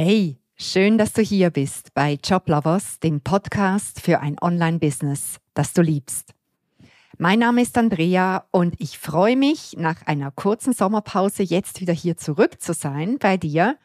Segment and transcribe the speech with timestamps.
[0.00, 5.82] Hey, schön, dass du hier bist bei Joblovers, dem Podcast für ein Online-Business, das du
[5.82, 6.34] liebst.
[7.18, 12.16] Mein Name ist Andrea und ich freue mich, nach einer kurzen Sommerpause jetzt wieder hier
[12.16, 13.76] zurück zu sein bei dir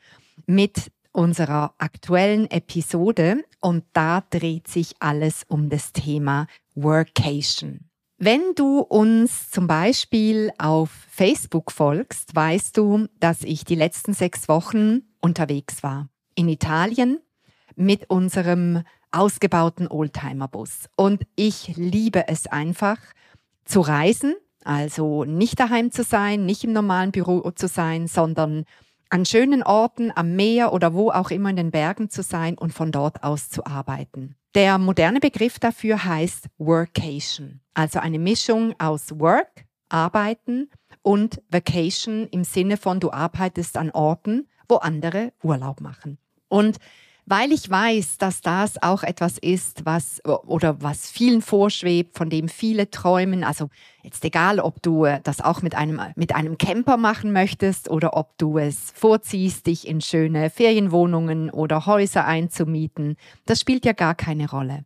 [0.46, 7.90] mit unserer aktuellen Episode und da dreht sich alles um das Thema Workation.
[8.20, 14.48] Wenn du uns zum Beispiel auf Facebook folgst, weißt du, dass ich die letzten sechs
[14.48, 16.10] Wochen unterwegs war.
[16.36, 17.20] In Italien
[17.76, 20.90] mit unserem ausgebauten Oldtimer-Bus.
[20.96, 22.98] Und ich liebe es einfach
[23.66, 28.66] zu reisen, also nicht daheim zu sein, nicht im normalen Büro zu sein, sondern
[29.10, 32.74] an schönen Orten am Meer oder wo auch immer in den Bergen zu sein und
[32.74, 34.36] von dort aus zu arbeiten.
[34.56, 40.70] Der moderne Begriff dafür heißt Workation, also eine Mischung aus Work, Arbeiten
[41.02, 46.18] und Vacation im Sinne von du arbeitest an Orten, wo andere Urlaub machen.
[46.48, 46.78] Und
[47.26, 52.50] weil ich weiß, dass das auch etwas ist, was oder was vielen vorschwebt, von dem
[52.50, 53.46] viele träumen.
[53.46, 53.70] Also
[54.04, 58.38] jetzt egal, ob du das auch mit einem mit einem Camper machen möchtest oder ob
[58.38, 64.50] du es vorziehst, dich in schöne Ferienwohnungen oder Häuser einzumieten, das spielt ja gar keine
[64.50, 64.84] Rolle.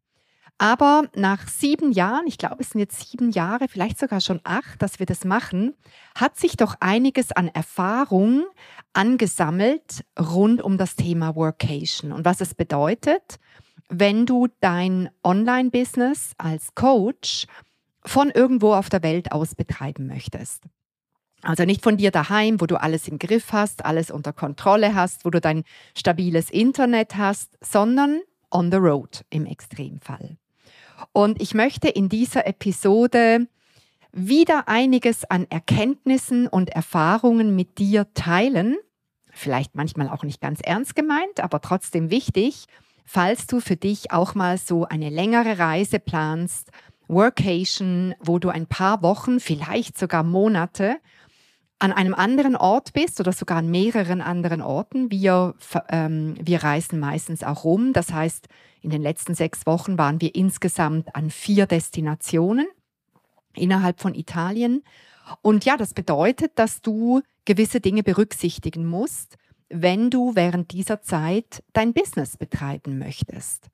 [0.60, 4.82] Aber nach sieben Jahren, ich glaube, es sind jetzt sieben Jahre, vielleicht sogar schon acht,
[4.82, 5.76] dass wir das machen,
[6.16, 8.46] hat sich doch einiges an Erfahrung
[8.94, 13.40] angesammelt rund um das Thema Workation und was es bedeutet,
[13.90, 17.46] wenn du dein Online-Business als Coach
[18.04, 20.64] von irgendwo auf der Welt aus betreiben möchtest.
[21.44, 25.24] Also nicht von dir daheim, wo du alles im Griff hast, alles unter Kontrolle hast,
[25.24, 25.64] wo du dein
[25.96, 30.38] stabiles Internet hast, sondern on the road im Extremfall.
[31.14, 33.48] Und ich möchte in dieser Episode
[34.12, 38.78] wieder einiges an Erkenntnissen und Erfahrungen mit dir teilen.
[39.32, 42.66] Vielleicht manchmal auch nicht ganz ernst gemeint, aber trotzdem wichtig,
[43.06, 46.72] falls du für dich auch mal so eine längere Reise planst,
[47.08, 50.98] Workation, wo du ein paar Wochen, vielleicht sogar Monate
[51.80, 55.12] an einem anderen Ort bist oder sogar an mehreren anderen Orten.
[55.12, 55.54] Wir,
[55.90, 57.94] ähm, wir reisen meistens auch rum.
[57.94, 58.48] Das heißt,
[58.82, 62.68] in den letzten sechs Wochen waren wir insgesamt an vier Destinationen
[63.54, 64.84] innerhalb von Italien.
[65.42, 69.38] Und ja, das bedeutet, dass du gewisse Dinge berücksichtigen musst,
[69.70, 73.68] wenn du während dieser Zeit dein Business betreiben möchtest.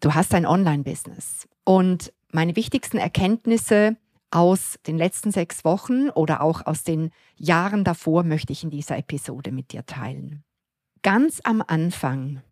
[0.00, 1.48] Du hast ein Online-Business.
[1.64, 3.96] Und meine wichtigsten Erkenntnisse
[4.30, 8.98] aus den letzten sechs Wochen oder auch aus den Jahren davor möchte ich in dieser
[8.98, 10.44] Episode mit dir teilen.
[11.02, 12.42] Ganz am Anfang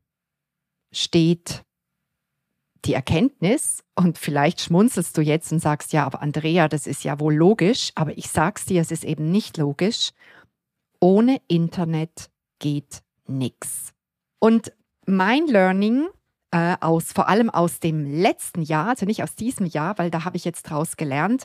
[0.93, 1.65] steht
[2.85, 7.19] die Erkenntnis, und vielleicht schmunzelst du jetzt und sagst, ja, aber Andrea, das ist ja
[7.19, 10.11] wohl logisch, aber ich sag's dir, es ist eben nicht logisch.
[11.01, 13.93] Ohne Internet geht nichts.
[14.39, 14.73] Und
[15.07, 16.09] mein Learning
[16.51, 20.25] äh, aus, vor allem aus dem letzten Jahr, also nicht aus diesem Jahr, weil da
[20.25, 21.45] habe ich jetzt draus gelernt,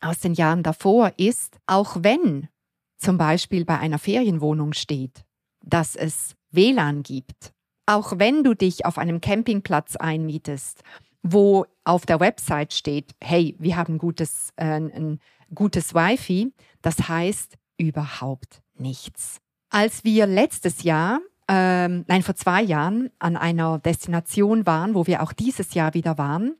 [0.00, 2.48] aus den Jahren davor ist, auch wenn
[2.96, 5.24] zum Beispiel bei einer Ferienwohnung steht,
[5.62, 7.52] dass es WLAN gibt,
[7.86, 10.82] auch wenn du dich auf einem Campingplatz einmietest,
[11.22, 15.20] wo auf der Website steht, hey, wir haben gutes, äh, ein
[15.54, 19.38] gutes Wi-Fi, das heißt überhaupt nichts.
[19.70, 25.22] Als wir letztes Jahr, ähm, nein, vor zwei Jahren an einer Destination waren, wo wir
[25.22, 26.54] auch dieses Jahr wieder waren,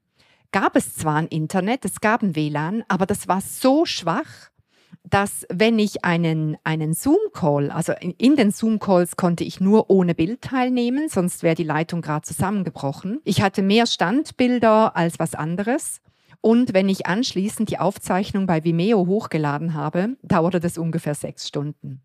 [0.54, 4.50] gab es zwar ein Internet, es gab ein WLAN, aber das war so schwach,
[5.02, 10.42] dass wenn ich einen, einen Zoom-Call, also in, den Zoom-Calls konnte ich nur ohne Bild
[10.42, 13.20] teilnehmen, sonst wäre die Leitung gerade zusammengebrochen.
[13.24, 16.00] Ich hatte mehr Standbilder als was anderes.
[16.40, 22.00] Und wenn ich anschließend die Aufzeichnung bei Vimeo hochgeladen habe, dauerte das ungefähr sechs Stunden.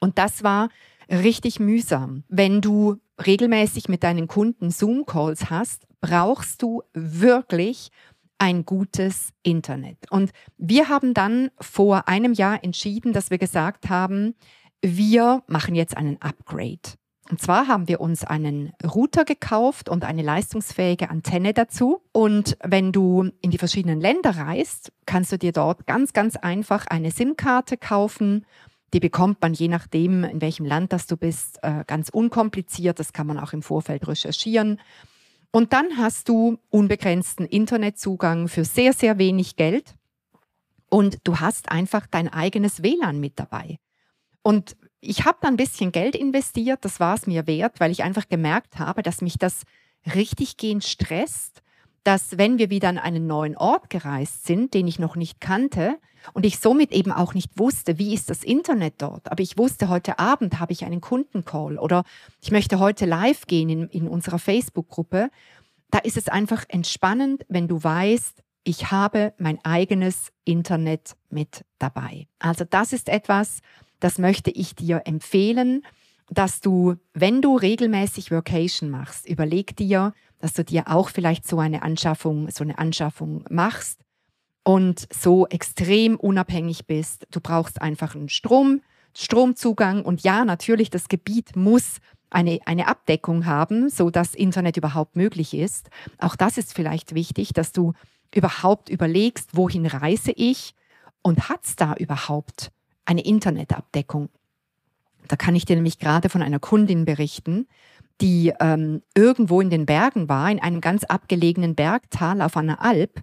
[0.00, 0.70] Und das war
[1.10, 2.24] richtig mühsam.
[2.28, 2.96] Wenn du
[3.26, 7.90] regelmäßig mit deinen Kunden Zoom-Calls hast, brauchst du wirklich
[8.38, 9.98] ein gutes Internet.
[10.10, 14.34] Und wir haben dann vor einem Jahr entschieden, dass wir gesagt haben,
[14.82, 16.96] wir machen jetzt einen Upgrade.
[17.30, 22.02] Und zwar haben wir uns einen Router gekauft und eine leistungsfähige Antenne dazu.
[22.12, 26.86] Und wenn du in die verschiedenen Länder reist, kannst du dir dort ganz, ganz einfach
[26.86, 28.46] eine SIM-Karte kaufen
[28.92, 32.98] die bekommt man je nachdem, in welchem Land das du bist, äh, ganz unkompliziert.
[32.98, 34.80] Das kann man auch im Vorfeld recherchieren.
[35.52, 39.94] Und dann hast du unbegrenzten Internetzugang für sehr, sehr wenig Geld.
[40.88, 43.78] Und du hast einfach dein eigenes WLAN mit dabei.
[44.42, 48.02] Und ich habe da ein bisschen Geld investiert, das war es mir wert, weil ich
[48.02, 49.62] einfach gemerkt habe, dass mich das
[50.14, 51.62] richtig gehend stresst,
[52.04, 55.98] dass wenn wir wieder an einen neuen Ort gereist sind, den ich noch nicht kannte,
[56.32, 59.30] und ich somit eben auch nicht wusste, wie ist das Internet dort.
[59.30, 62.04] Aber ich wusste, heute Abend habe ich einen Kundencall oder
[62.40, 65.30] ich möchte heute live gehen in, in unserer Facebook-Gruppe.
[65.90, 72.28] Da ist es einfach entspannend, wenn du weißt, ich habe mein eigenes Internet mit dabei.
[72.38, 73.60] Also das ist etwas,
[74.00, 75.82] das möchte ich dir empfehlen,
[76.28, 81.58] dass du, wenn du regelmäßig Workation machst, überleg dir, dass du dir auch vielleicht so
[81.58, 84.00] eine Anschaffung, so eine Anschaffung machst
[84.62, 87.26] und so extrem unabhängig bist.
[87.30, 88.82] Du brauchst einfach einen Strom,
[89.16, 91.98] Stromzugang und ja, natürlich, das Gebiet muss
[92.30, 95.90] eine, eine Abdeckung haben, so dass Internet überhaupt möglich ist.
[96.18, 97.92] Auch das ist vielleicht wichtig, dass du
[98.34, 100.74] überhaupt überlegst, wohin reise ich
[101.22, 102.70] und hat es da überhaupt
[103.04, 104.28] eine Internetabdeckung?
[105.28, 107.66] Da kann ich dir nämlich gerade von einer Kundin berichten,
[108.20, 113.22] die ähm, irgendwo in den Bergen war, in einem ganz abgelegenen Bergtal auf einer Alp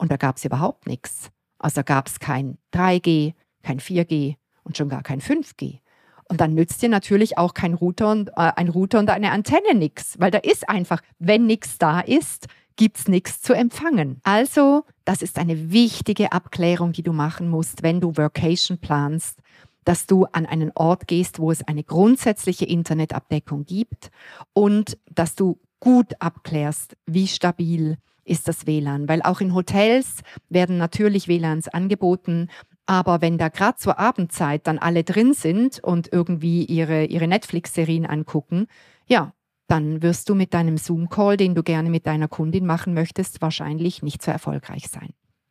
[0.00, 1.30] und da gab es überhaupt nichts.
[1.58, 5.80] Also gab es kein 3G, kein 4G und schon gar kein 5G.
[6.24, 9.74] Und dann nützt dir natürlich auch kein Router und, äh, ein Router und eine Antenne
[9.74, 14.20] nichts, weil da ist einfach, wenn nichts da ist, gibt es nichts zu empfangen.
[14.22, 19.40] Also, das ist eine wichtige Abklärung, die du machen musst, wenn du Workation planst,
[19.84, 24.10] dass du an einen Ort gehst, wo es eine grundsätzliche Internetabdeckung gibt
[24.54, 30.78] und dass du gut abklärst, wie stabil ist das WLAN, weil auch in Hotels werden
[30.78, 32.48] natürlich WLANs angeboten,
[32.86, 38.04] aber wenn da gerade zur Abendzeit dann alle drin sind und irgendwie ihre, ihre Netflix-Serien
[38.04, 38.66] angucken,
[39.06, 39.32] ja,
[39.68, 44.02] dann wirst du mit deinem Zoom-Call, den du gerne mit deiner Kundin machen möchtest, wahrscheinlich
[44.02, 45.10] nicht so erfolgreich sein.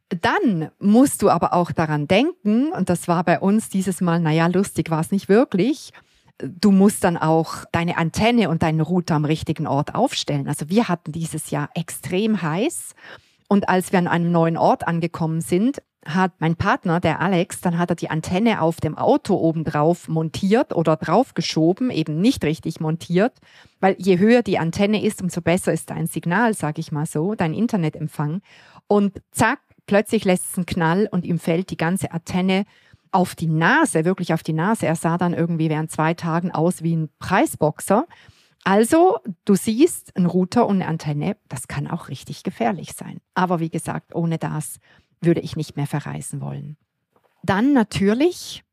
[0.09, 4.47] Dann musst du aber auch daran denken, und das war bei uns dieses Mal, naja,
[4.47, 5.93] lustig war es nicht wirklich,
[6.39, 10.47] du musst dann auch deine Antenne und deinen Router am richtigen Ort aufstellen.
[10.47, 12.95] Also wir hatten dieses Jahr extrem heiß.
[13.47, 17.77] Und als wir an einem neuen Ort angekommen sind, hat mein Partner, der Alex, dann
[17.77, 23.33] hat er die Antenne auf dem Auto obendrauf montiert oder draufgeschoben, eben nicht richtig montiert,
[23.79, 27.35] weil je höher die Antenne ist, umso besser ist dein Signal, sage ich mal so,
[27.35, 28.41] dein Internetempfang.
[28.87, 32.65] Und zack, plötzlich lässt es einen Knall und ihm fällt die ganze Antenne
[33.11, 34.85] auf die Nase, wirklich auf die Nase.
[34.85, 38.05] Er sah dann irgendwie während zwei Tagen aus wie ein Preisboxer.
[38.63, 43.19] Also, du siehst, ein Router und eine Antenne, das kann auch richtig gefährlich sein.
[43.33, 44.79] Aber wie gesagt, ohne das
[45.21, 46.77] würde ich nicht mehr verreisen wollen.
[47.43, 48.63] Dann natürlich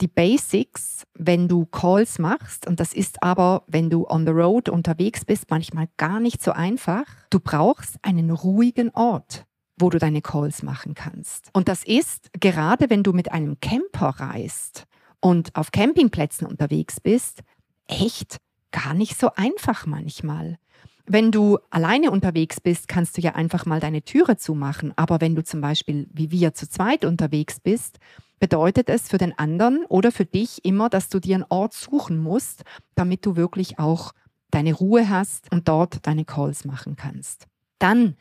[0.00, 4.68] die Basics, wenn du Calls machst, und das ist aber, wenn du on the road
[4.68, 7.04] unterwegs bist, manchmal gar nicht so einfach.
[7.30, 9.46] Du brauchst einen ruhigen Ort
[9.78, 11.50] wo du deine Calls machen kannst.
[11.52, 14.84] Und das ist gerade, wenn du mit einem Camper reist
[15.20, 17.42] und auf Campingplätzen unterwegs bist,
[17.86, 18.38] echt
[18.70, 20.58] gar nicht so einfach manchmal.
[21.06, 24.92] Wenn du alleine unterwegs bist, kannst du ja einfach mal deine Türe zumachen.
[24.96, 27.98] Aber wenn du zum Beispiel wie wir zu zweit unterwegs bist,
[28.40, 32.18] bedeutet es für den anderen oder für dich immer, dass du dir einen Ort suchen
[32.18, 34.12] musst, damit du wirklich auch
[34.50, 37.46] deine Ruhe hast und dort deine Calls machen kannst.
[37.78, 38.16] Dann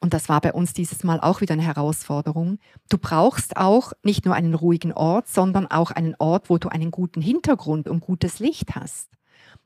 [0.00, 2.58] und das war bei uns dieses Mal auch wieder eine Herausforderung.
[2.88, 6.90] Du brauchst auch nicht nur einen ruhigen Ort, sondern auch einen Ort, wo du einen
[6.90, 9.10] guten Hintergrund und gutes Licht hast.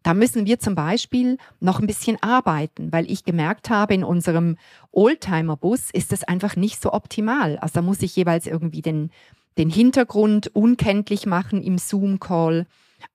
[0.02, 4.56] Da müssen wir zum Beispiel noch ein bisschen arbeiten, weil ich gemerkt habe, in unserem
[4.92, 7.58] Oldtimer-Bus ist es einfach nicht so optimal.
[7.58, 9.10] Also da muss ich jeweils irgendwie den,
[9.58, 12.66] den Hintergrund unkenntlich machen im Zoom-Call.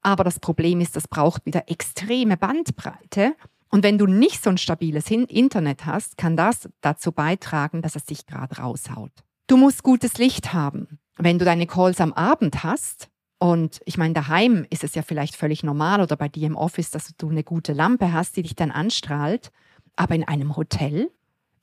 [0.02, 3.36] Aber das Problem ist, das braucht wieder extreme Bandbreite.
[3.76, 8.06] Und wenn du nicht so ein stabiles Internet hast, kann das dazu beitragen, dass es
[8.06, 9.12] sich gerade raushaut.
[9.48, 10.98] Du musst gutes Licht haben.
[11.18, 15.36] Wenn du deine Calls am Abend hast, und ich meine, daheim ist es ja vielleicht
[15.36, 18.56] völlig normal oder bei dir im Office, dass du eine gute Lampe hast, die dich
[18.56, 19.52] dann anstrahlt.
[19.98, 21.12] Aber in einem Hotel,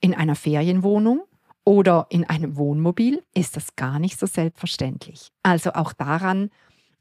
[0.01, 1.23] in einer Ferienwohnung
[1.65, 5.33] oder in einem Wohnmobil ist das gar nicht so selbstverständlich.
[5.43, 6.51] Also auch daran,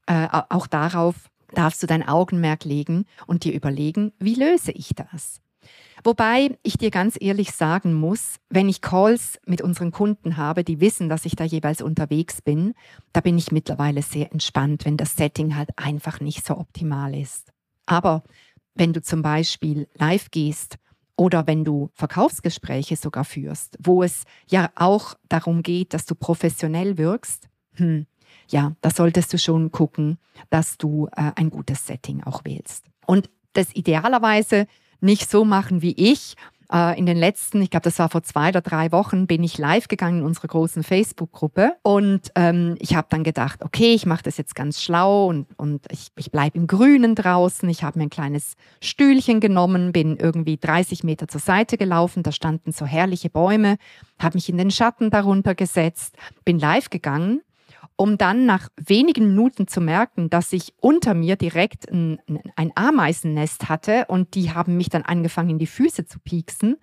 [0.06, 1.16] äh, auch darauf
[1.54, 5.42] darfst du dein Augenmerk legen und dir überlegen, wie löse ich das?
[6.04, 10.80] Wobei ich dir ganz ehrlich sagen muss, wenn ich Calls mit unseren Kunden habe, die
[10.80, 12.74] wissen, dass ich da jeweils unterwegs bin,
[13.14, 17.52] da bin ich mittlerweile sehr entspannt, wenn das Setting halt einfach nicht so optimal ist.
[17.86, 18.24] Aber
[18.74, 20.78] wenn du zum Beispiel live gehst
[21.16, 26.98] oder wenn du Verkaufsgespräche sogar führst, wo es ja auch darum geht, dass du professionell
[26.98, 28.08] wirkst, hm,
[28.48, 30.18] ja, da solltest du schon gucken,
[30.50, 32.86] dass du äh, ein gutes Setting auch wählst.
[33.06, 34.68] Und das idealerweise
[35.02, 36.36] nicht so machen wie ich.
[36.72, 39.58] Äh, in den letzten, ich glaube, das war vor zwei oder drei Wochen, bin ich
[39.58, 44.24] live gegangen in unserer großen Facebook-Gruppe und ähm, ich habe dann gedacht, okay, ich mache
[44.24, 47.68] das jetzt ganz schlau und, und ich, ich bleibe im Grünen draußen.
[47.68, 52.32] Ich habe mir ein kleines Stühlchen genommen, bin irgendwie 30 Meter zur Seite gelaufen, da
[52.32, 53.78] standen so herrliche Bäume,
[54.20, 57.42] habe mich in den Schatten darunter gesetzt, bin live gegangen
[58.02, 62.18] um dann nach wenigen Minuten zu merken, dass ich unter mir direkt ein,
[62.56, 66.78] ein, Ameisennest hatte und die haben mich dann angefangen, in die Füße zu pieksen.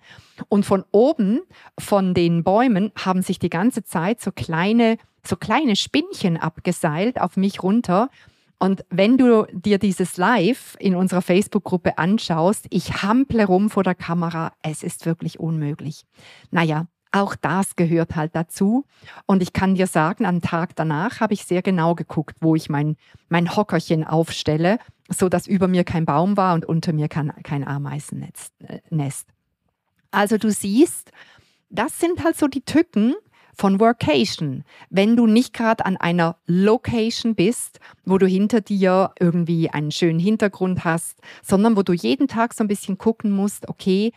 [0.47, 1.41] Und von oben,
[1.77, 4.95] von den Bäumen, haben sich die ganze Zeit so kleine,
[5.27, 8.09] so kleine Spinnchen abgeseilt auf mich runter.
[8.57, 13.95] Und wenn du dir dieses Live in unserer Facebook-Gruppe anschaust, ich hample rum vor der
[13.95, 16.05] Kamera, es ist wirklich unmöglich.
[16.49, 18.85] Naja, auch das gehört halt dazu.
[19.25, 22.69] Und ich kann dir sagen, am Tag danach habe ich sehr genau geguckt, wo ich
[22.69, 22.97] mein,
[23.29, 27.67] mein Hockerchen aufstelle, so dass über mir kein Baum war und unter mir kein, kein
[27.67, 28.53] Ameisennest.
[28.59, 29.09] Äh,
[30.11, 31.11] also du siehst,
[31.69, 33.15] das sind halt so die Tücken
[33.59, 34.63] von Workation.
[34.89, 40.19] Wenn du nicht gerade an einer Location bist, wo du hinter dir irgendwie einen schönen
[40.19, 44.13] Hintergrund hast, sondern wo du jeden Tag so ein bisschen gucken musst, okay,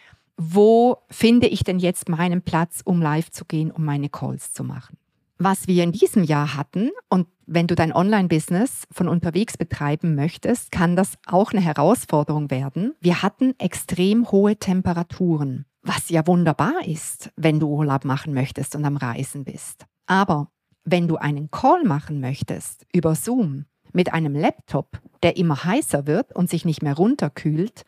[0.50, 4.64] wo finde ich denn jetzt meinen Platz, um live zu gehen, um meine Calls zu
[4.64, 4.96] machen.
[5.38, 10.72] Was wir in diesem Jahr hatten, und wenn du dein Online-Business von unterwegs betreiben möchtest,
[10.72, 12.94] kann das auch eine Herausforderung werden.
[13.00, 18.84] Wir hatten extrem hohe Temperaturen, was ja wunderbar ist, wenn du Urlaub machen möchtest und
[18.84, 19.87] am Reisen bist.
[20.06, 20.49] Aber
[20.84, 26.34] wenn du einen Call machen möchtest über Zoom mit einem Laptop, der immer heißer wird
[26.34, 27.84] und sich nicht mehr runterkühlt,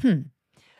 [0.00, 0.30] hm,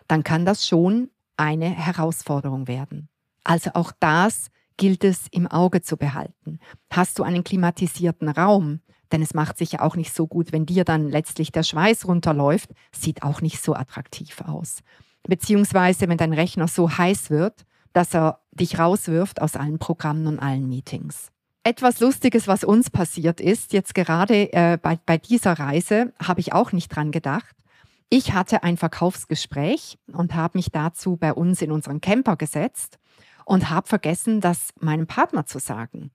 [0.08, 3.08] dann kann das schon eine Herausforderung werden.
[3.44, 6.58] Also auch das gilt es im Auge zu behalten.
[6.90, 8.80] Hast du einen klimatisierten Raum,
[9.12, 12.06] denn es macht sich ja auch nicht so gut, wenn dir dann letztlich der Schweiß
[12.06, 14.78] runterläuft, sieht auch nicht so attraktiv aus.
[15.22, 20.38] Beziehungsweise, wenn dein Rechner so heiß wird, dass er dich rauswirft aus allen Programmen und
[20.38, 21.30] allen Meetings.
[21.62, 26.52] Etwas Lustiges, was uns passiert ist, jetzt gerade äh, bei, bei dieser Reise, habe ich
[26.52, 27.54] auch nicht dran gedacht.
[28.10, 32.98] Ich hatte ein Verkaufsgespräch und habe mich dazu bei uns in unseren Camper gesetzt
[33.44, 36.10] und habe vergessen, das meinem Partner zu sagen.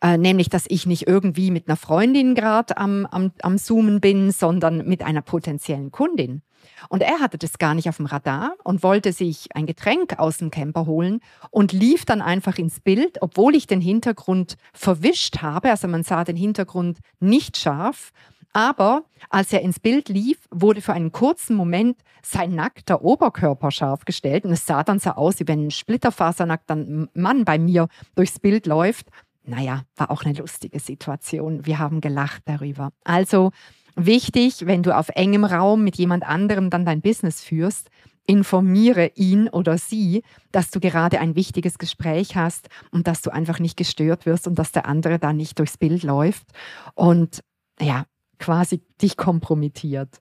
[0.00, 4.30] Äh, nämlich, dass ich nicht irgendwie mit einer Freundin gerade am, am, am Zoomen bin,
[4.30, 6.42] sondern mit einer potenziellen Kundin.
[6.88, 10.38] Und er hatte das gar nicht auf dem Radar und wollte sich ein Getränk aus
[10.38, 15.70] dem Camper holen und lief dann einfach ins Bild, obwohl ich den Hintergrund verwischt habe.
[15.70, 18.12] Also man sah den Hintergrund nicht scharf
[18.52, 24.04] aber als er ins Bild lief, wurde für einen kurzen Moment sein nackter Oberkörper scharf
[24.04, 26.76] gestellt und es sah dann so aus, wie wenn ein splitterfasernackter
[27.14, 29.08] Mann bei mir durchs Bild läuft.
[29.44, 31.66] Naja, war auch eine lustige Situation.
[31.66, 32.92] Wir haben gelacht darüber.
[33.04, 33.50] Also
[33.96, 37.90] wichtig, wenn du auf engem Raum mit jemand anderem dann dein Business führst,
[38.26, 43.58] informiere ihn oder sie, dass du gerade ein wichtiges Gespräch hast und dass du einfach
[43.58, 46.46] nicht gestört wirst und dass der andere da nicht durchs Bild läuft.
[46.94, 47.42] Und
[47.80, 48.04] ja,
[48.42, 50.20] quasi dich kompromittiert.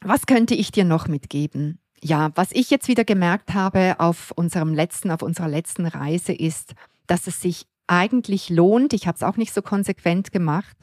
[0.00, 1.78] Was könnte ich dir noch mitgeben?
[2.02, 6.74] Ja, was ich jetzt wieder gemerkt habe auf unserem letzten, auf unserer letzten Reise ist,
[7.06, 10.76] dass es sich eigentlich lohnt, ich habe es auch nicht so konsequent gemacht,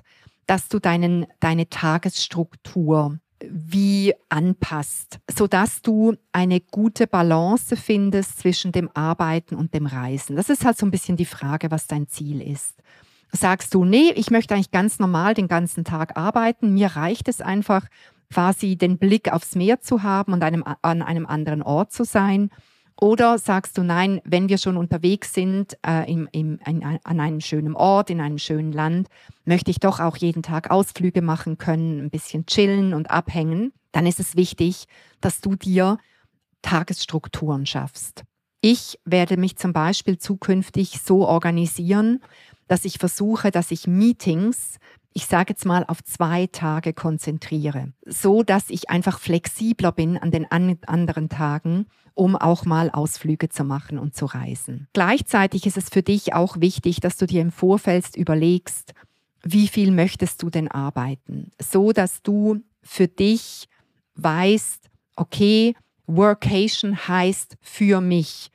[0.48, 8.89] dass du deinen, deine Tagesstruktur wie anpasst, sodass du eine gute Balance findest zwischen dem
[8.94, 10.38] Arbeiten und dem Reisen.
[10.38, 12.75] Das ist halt so ein bisschen die Frage, was dein Ziel ist
[13.34, 16.74] sagst du, nee, ich möchte eigentlich ganz normal den ganzen Tag arbeiten.
[16.74, 17.88] Mir reicht es einfach,
[18.32, 22.50] quasi den Blick aufs Meer zu haben und einem, an einem anderen Ort zu sein.
[23.00, 27.42] Oder sagst du, nein, wenn wir schon unterwegs sind, äh, im, im, in, an einem
[27.42, 29.08] schönen Ort, in einem schönen Land,
[29.46, 33.74] möchte ich doch auch jeden Tag Ausflüge machen können, ein bisschen chillen und abhängen.
[33.92, 34.86] Dann ist es wichtig,
[35.22, 35.98] dass du dir
[36.62, 38.24] Tagesstrukturen schaffst.
[38.65, 42.22] Ich werde mich zum Beispiel zukünftig so organisieren,
[42.70, 44.79] dass ich versuche, dass ich Meetings,
[45.12, 50.32] ich sage jetzt mal, auf zwei Tage konzentriere, so dass ich einfach flexibler bin an
[50.32, 54.88] den an anderen Tagen, um auch mal Ausflüge zu machen und zu reisen.
[54.93, 58.93] Gleichzeitig ist es für dich auch wichtig, dass du dir im Vorfeld überlegst,
[59.43, 63.67] wie viel möchtest du denn arbeiten, so dass du für dich
[64.15, 65.75] weißt, okay,
[66.08, 68.52] Workation heißt für mich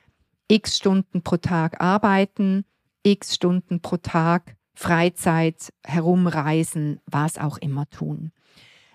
[0.49, 2.65] x Stunden pro Tag arbeiten,
[3.03, 8.31] x Stunden pro Tag Freizeit, herumreisen, was auch immer tun.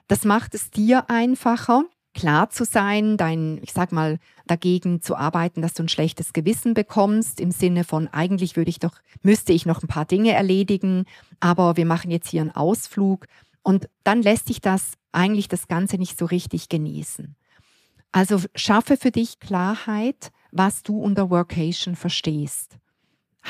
[0.08, 1.84] Das macht es dir einfacher,
[2.14, 6.72] klar zu sein, dein, ich sag mal, dagegen zu arbeiten, dass du ein schlechtes Gewissen
[6.72, 11.04] bekommst, im Sinne von, eigentlich würde ich doch, müsste ich noch ein paar Dinge erledigen,
[11.40, 13.26] aber wir machen jetzt hier einen Ausflug.
[13.62, 17.36] Und dann lässt sich das eigentlich das Ganze nicht so richtig genießen.
[18.12, 22.78] Also schaffe für dich Klarheit, was du unter Workation verstehst.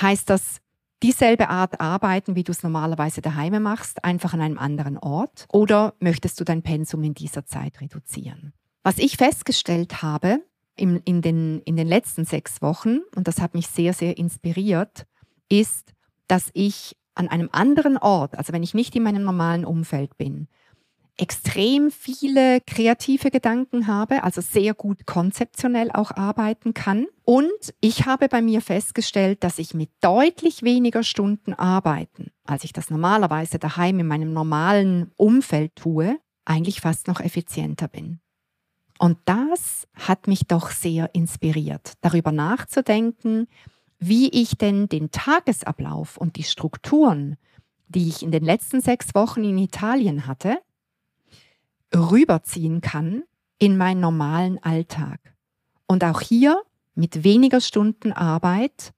[0.00, 0.61] Heißt das
[1.02, 5.46] dieselbe Art arbeiten, wie du es normalerweise daheim machst, einfach an einem anderen Ort?
[5.52, 8.54] Oder möchtest du dein Pensum in dieser Zeit reduzieren?
[8.82, 10.42] Was ich festgestellt habe
[10.76, 15.06] in, in, den, in den letzten sechs Wochen, und das hat mich sehr, sehr inspiriert,
[15.50, 15.92] ist,
[16.26, 20.49] dass ich an einem anderen Ort, also wenn ich nicht in meinem normalen Umfeld bin,
[21.16, 27.06] extrem viele kreative Gedanken habe, also sehr gut konzeptionell auch arbeiten kann.
[27.25, 32.73] Und ich habe bei mir festgestellt, dass ich mit deutlich weniger Stunden arbeiten, als ich
[32.73, 38.21] das normalerweise daheim in meinem normalen Umfeld tue, eigentlich fast noch effizienter bin.
[38.99, 43.47] Und das hat mich doch sehr inspiriert, darüber nachzudenken,
[43.99, 47.37] wie ich denn den Tagesablauf und die Strukturen,
[47.88, 50.59] die ich in den letzten sechs Wochen in Italien hatte,
[51.95, 53.23] rüberziehen kann
[53.59, 55.21] in meinen normalen Alltag.
[55.87, 56.63] Und auch hier
[56.95, 58.93] mit weniger Stunden Arbeit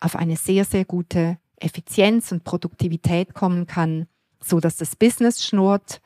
[0.00, 4.06] auf eine sehr, sehr gute Effizienz und Produktivität kommen kann,
[4.40, 6.00] so dass das Business schnurrt,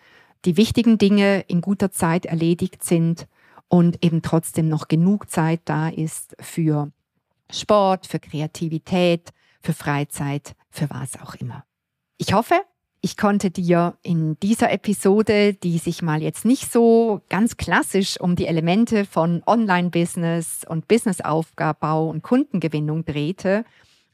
[0.45, 3.27] die wichtigen Dinge in guter Zeit erledigt sind
[3.69, 6.93] und eben trotzdem noch genug Zeit da ist für
[7.51, 11.65] Sport, für Kreativität, für Freizeit, für was auch immer.
[12.19, 12.61] Ich hoffe,
[13.07, 18.35] ich konnte dir in dieser Episode, die sich mal jetzt nicht so ganz klassisch um
[18.35, 23.65] die Elemente von Online-Business und Businessaufbau und Kundengewinnung drehte,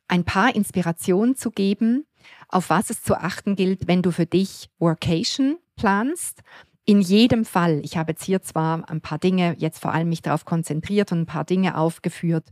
[0.09, 2.05] ein paar Inspirationen zu geben,
[2.51, 6.43] auf was es zu achten gilt, wenn du für dich Workation planst.
[6.85, 10.21] In jedem Fall, ich habe jetzt hier zwar ein paar Dinge, jetzt vor allem mich
[10.21, 12.45] darauf konzentriert und ein paar Dinge aufgeführt,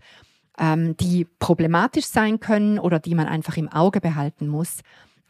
[0.58, 4.78] ähm, die problematisch sein können oder die man einfach im Auge behalten muss.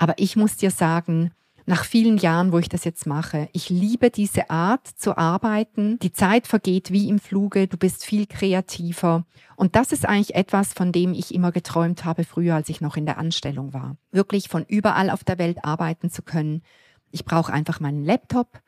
[0.01, 1.31] Aber ich muss dir sagen,
[1.67, 5.99] nach vielen Jahren, wo ich das jetzt mache, ich liebe diese Art zu arbeiten.
[5.99, 9.27] Die Zeit vergeht wie im Fluge, du bist viel kreativer.
[9.57, 12.97] Und das ist eigentlich etwas, von dem ich immer geträumt habe früher, als ich noch
[12.97, 13.99] in der Anstellung war.
[14.11, 16.63] Wirklich von überall auf der Welt arbeiten zu können.
[17.11, 18.59] Ich brauche einfach meinen Laptop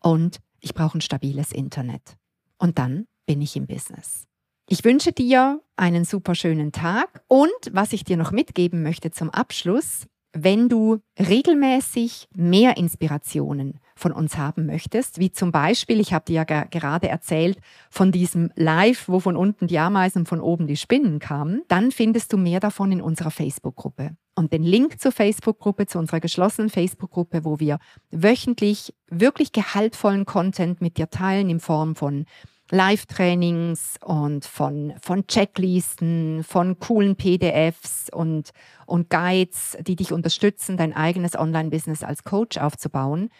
[0.00, 2.16] und ich brauche ein stabiles Internet.
[2.58, 4.26] Und dann bin ich im Business.
[4.68, 9.30] Ich wünsche dir einen super schönen Tag und was ich dir noch mitgeben möchte zum
[9.30, 16.24] Abschluss, wenn du regelmäßig mehr Inspirationen von uns haben möchtest, wie zum Beispiel, ich habe
[16.24, 17.58] dir ja gerade erzählt
[17.90, 21.90] von diesem Live, wo von unten die Ameisen und von oben die Spinnen kamen, dann
[21.90, 24.16] findest du mehr davon in unserer Facebook-Gruppe.
[24.36, 27.78] Und den Link zur Facebook-Gruppe, zu unserer geschlossenen Facebook-Gruppe, wo wir
[28.10, 32.24] wöchentlich wirklich gehaltvollen Content mit dir teilen in Form von
[32.70, 38.50] Live-Trainings und von, von Checklisten, von coolen PDFs und,
[38.86, 43.30] und Guides, die dich unterstützen, dein eigenes Online-Business als Coach aufzubauen.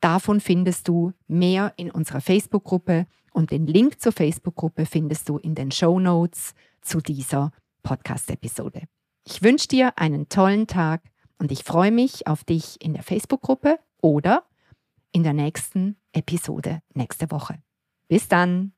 [0.00, 5.54] Davon findest du mehr in unserer Facebook-Gruppe und den Link zur Facebook-Gruppe findest du in
[5.54, 8.82] den Show Notes zu dieser Podcast-Episode.
[9.26, 11.02] Ich wünsche dir einen tollen Tag
[11.38, 14.44] und ich freue mich auf dich in der Facebook-Gruppe oder
[15.12, 17.58] in der nächsten Episode nächste Woche.
[18.08, 18.77] Bis dann!